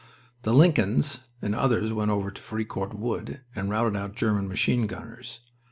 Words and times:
The 0.41 0.51
Lincolns 0.51 1.19
and 1.43 1.53
others 1.53 1.93
went 1.93 2.09
over 2.09 2.31
to 2.31 2.41
Fricourt 2.41 2.95
Wood 2.97 3.41
and 3.55 3.69
routed 3.69 3.95
out 3.95 4.15
German 4.15 4.47
machine 4.47 4.87
gunners. 4.87 5.41